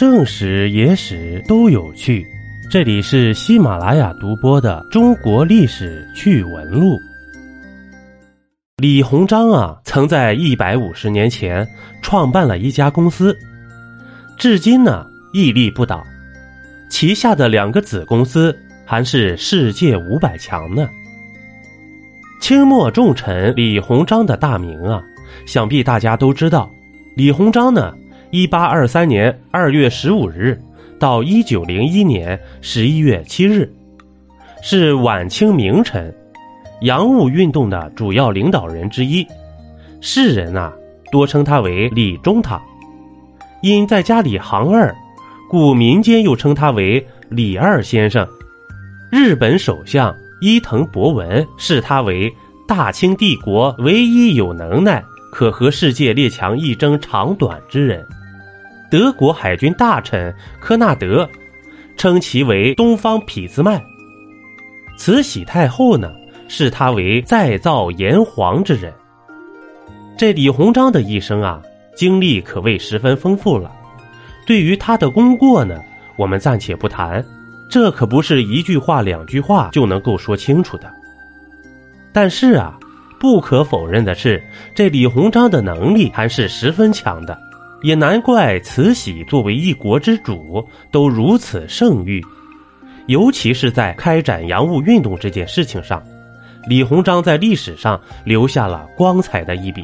[0.00, 2.26] 正史、野史都有趣。
[2.70, 6.94] 这里是喜马拉雅独播的《中国历史趣闻录》。
[8.78, 11.68] 李鸿章啊，曾在一百五十年前
[12.00, 13.36] 创办了一家公司，
[14.38, 16.02] 至今呢屹立不倒。
[16.88, 20.88] 旗下的两个子公司还是世界五百强呢。
[22.40, 25.02] 清末重臣李鸿章的大名啊，
[25.44, 26.70] 想必大家都知道。
[27.14, 27.94] 李鸿章呢，
[28.32, 30.56] 一八二三年二月十五日
[31.00, 33.68] 到一九零一年十一月七日，
[34.62, 36.14] 是晚清名臣。
[36.82, 39.26] 洋务运动的主要领导人之一，
[40.00, 40.72] 世人啊
[41.10, 42.62] 多称他为李中堂，
[43.62, 44.94] 因在家里行二，
[45.48, 48.26] 故民间又称他为李二先生。
[49.10, 52.32] 日本首相伊藤博文视他为
[52.68, 55.02] 大清帝国唯一有能耐
[55.32, 58.06] 可和世界列强一争长短之人。
[58.90, 61.28] 德国海军大臣科纳德
[61.96, 63.80] 称其为东方匹兹曼。
[64.96, 66.12] 慈禧太后呢？
[66.52, 68.92] 视他为再造炎黄之人。
[70.18, 71.62] 这李鸿章的一生啊，
[71.94, 73.70] 经历可谓十分丰富了。
[74.44, 75.78] 对于他的功过呢，
[76.16, 77.24] 我们暂且不谈，
[77.70, 80.92] 这可不是一句话两句话就能够说清楚的。
[82.12, 82.76] 但是啊，
[83.20, 84.42] 不可否认的是，
[84.74, 87.38] 这李鸿章的能力还是十分强的，
[87.82, 92.22] 也难怪慈禧作为一国之主都如此盛誉，
[93.06, 96.02] 尤其是在开展洋务运动这件事情上。
[96.68, 99.82] 李鸿章在历史上留下了光彩的一笔。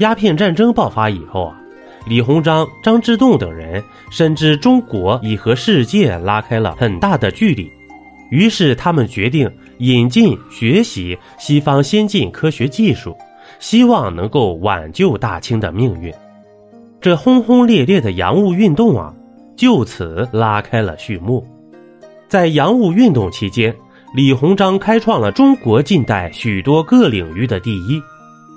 [0.00, 1.58] 鸦片战争爆发以后啊，
[2.06, 7.70] 李鸿章、张之洞等人深知中国已和世界拉开了很大的距离，
[8.30, 13.16] 于是他们决定引进学习西方先进科学技术，
[13.58, 16.12] 希望能够挽救大清的命运。
[17.00, 19.14] 这轰轰烈烈的洋务运动啊，
[19.56, 21.46] 就此拉开了序幕。
[22.28, 23.74] 在洋务运动期间。
[24.12, 28.02] 李鸿章开创了中国近代许多各领域的第一，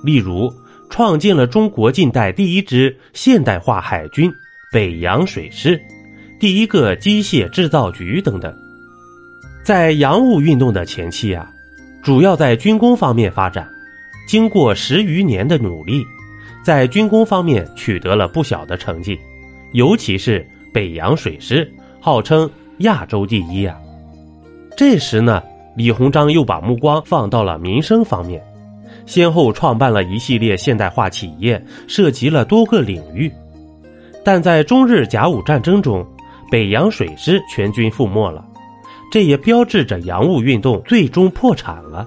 [0.03, 0.51] 例如
[0.89, 4.33] 创建了中国近代第一支现代化海军
[4.71, 5.79] 北洋水师，
[6.39, 8.51] 第一个机械制造局等等。
[9.63, 11.47] 在洋务运动的前期啊，
[12.01, 13.69] 主要在军工方面发展，
[14.27, 16.03] 经过十余年的努力，
[16.63, 19.19] 在军工方面取得了不小的成绩，
[19.73, 21.69] 尤其是北洋水师，
[21.99, 23.77] 号称亚洲第一啊。
[24.77, 25.43] 这时呢，
[25.75, 28.41] 李鸿章又把目光放到了民生方面，
[29.05, 33.31] 先后创办了一系列现代化企业，涉及了多个领域。
[34.23, 36.05] 但在中日甲午战争中，
[36.49, 38.43] 北洋水师全军覆没了，
[39.11, 42.05] 这也标志着洋务运动最终破产了。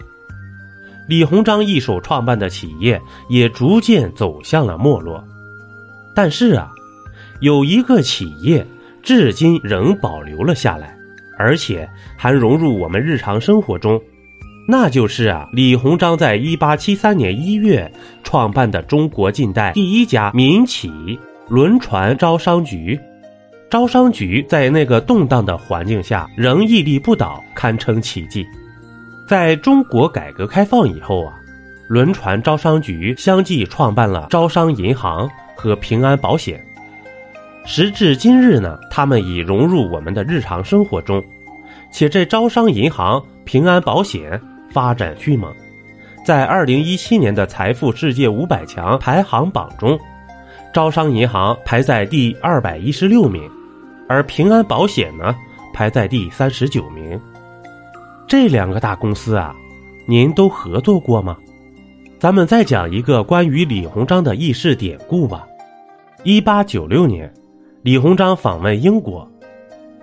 [1.07, 5.23] 李鸿章一手创办的企业也逐渐走向了没落。
[6.15, 6.71] 但是啊，
[7.41, 8.67] 有一个企业
[9.03, 10.95] 至今仍保留了下来。
[11.39, 14.01] 而且还融入我们日常生活中，
[14.67, 17.93] 那就是啊，李鸿章在一八七三年一月
[18.25, 20.91] 创办的中国近代第一家民企
[21.51, 22.99] 轮船招商局。
[23.69, 28.47] 招商局在那个动荡的环境下仍屹立不倒，堪称奇迹。
[29.27, 31.35] 在中国改革开放以后啊，
[31.89, 36.65] 轮船招商局相继创办了招商银行和平安保险。
[37.65, 41.21] 时至今日呢，他们已融入我们的日常生活中，
[41.91, 45.53] 且这招商银行、平安保险发展迅猛，
[46.25, 49.99] 在二零一七年的财富世界五百强排行榜中，
[50.73, 53.51] 招商银行排在第二百一十六名，
[54.09, 55.35] 而平安保险呢
[55.75, 57.21] 排在第三十九名。
[58.29, 59.55] 这两个大公司啊，
[60.05, 61.37] 您都合作过吗？
[62.19, 65.47] 咱们再讲一个关于李鸿章的轶事典故吧。
[66.25, 67.33] 一八九六年。
[67.83, 69.31] 李鸿章访问英国，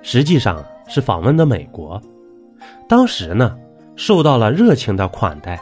[0.01, 2.01] 实际上是访问的美国。
[2.87, 3.57] 当时呢，
[3.97, 5.59] 受到了热情的款待。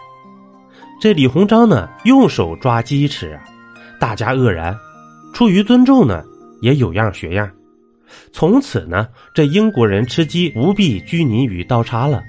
[1.02, 3.40] 这李鸿章呢，用手抓鸡吃，
[4.00, 4.78] 大家愕然。
[5.34, 6.24] 出于尊重呢，
[6.62, 7.50] 也有样学样。
[8.31, 12.22] 从此呢，这英国人吃鸡不必拘泥于刀叉了。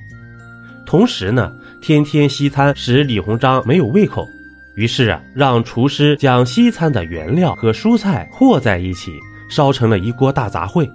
[0.92, 1.50] 同时呢，
[1.80, 4.28] 天天西餐使李鸿章没有胃口，
[4.74, 9.10] 于是啊，让厨师将西餐的原料和蔬菜和在一起。
[9.48, 10.86] 烧成了一锅大杂烩，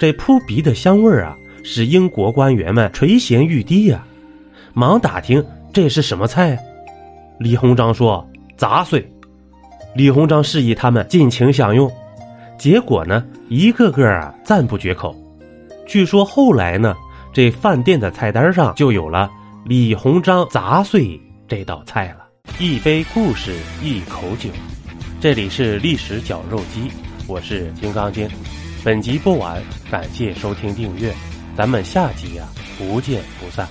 [0.00, 4.04] 这扑鼻的香味儿啊，使英国官员们垂涎欲滴呀，
[4.74, 6.58] 忙打听这是什么菜。
[7.38, 8.28] 李鸿章说
[8.58, 9.08] ：“杂碎。”
[9.94, 11.88] 李鸿章示意他们尽情享用，
[12.58, 15.14] 结果呢，一个个啊赞不绝口。
[15.86, 16.96] 据说后来呢，
[17.32, 19.28] 这饭店的菜单上就有了
[19.68, 22.28] “李鸿章砸碎”这道菜了。
[22.60, 23.52] 一杯故事，
[23.82, 24.48] 一口酒，
[25.20, 26.88] 这里是历史绞肉机。
[27.26, 28.28] 我是金刚经，
[28.84, 29.60] 本集播完，
[29.90, 31.12] 感谢收听订阅，
[31.56, 32.46] 咱们下集呀
[32.78, 33.66] 不见不散。